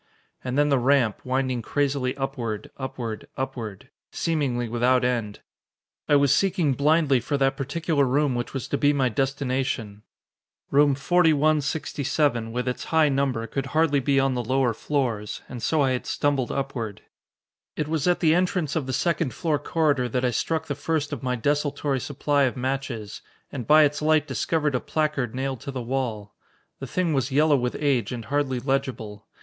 And 0.43 0.57
then 0.57 0.69
the 0.69 0.79
ramp, 0.79 1.19
winding 1.23 1.61
crazily 1.61 2.17
upward 2.17 2.71
upward 2.75 3.27
upward, 3.37 3.91
seemingly 4.09 4.67
without 4.67 5.05
end. 5.05 5.41
I 6.09 6.15
was 6.15 6.33
seeking 6.33 6.73
blindly 6.73 7.19
for 7.19 7.37
that 7.37 7.55
particular 7.55 8.03
room 8.05 8.33
which 8.33 8.51
was 8.51 8.67
to 8.69 8.79
be 8.79 8.93
my 8.93 9.09
destination. 9.09 10.01
Room 10.71 10.95
4167, 10.95 12.51
with 12.51 12.67
its 12.67 12.85
high 12.85 13.09
number, 13.09 13.45
could 13.45 13.67
hardly 13.77 13.99
be 13.99 14.19
on 14.19 14.33
the 14.33 14.43
lower 14.43 14.73
floors, 14.73 15.43
and 15.47 15.61
so 15.61 15.81
I 15.81 15.91
had 15.91 16.07
stumbled 16.07 16.51
upward.... 16.51 17.03
It 17.75 17.87
was 17.87 18.07
at 18.07 18.21
the 18.21 18.33
entrance 18.33 18.75
of 18.75 18.87
the 18.87 18.93
second 18.93 19.35
floor 19.35 19.59
corridor 19.59 20.09
that 20.09 20.25
I 20.25 20.31
struck 20.31 20.65
the 20.65 20.73
first 20.73 21.13
of 21.13 21.21
my 21.21 21.35
desultory 21.35 21.99
supply 21.99 22.45
of 22.45 22.57
matches, 22.57 23.21
and 23.51 23.67
by 23.67 23.83
its 23.83 24.01
light 24.01 24.25
discovered 24.25 24.73
a 24.73 24.79
placard 24.79 25.35
nailed 25.35 25.59
to 25.61 25.69
the 25.69 25.79
wall. 25.83 26.33
The 26.79 26.87
thing 26.87 27.13
was 27.13 27.31
yellow 27.31 27.55
with 27.55 27.75
age 27.79 28.11
and 28.11 28.25
hardly 28.25 28.59
legible. 28.59 29.27